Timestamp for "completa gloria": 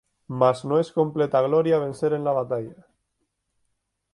0.95-1.77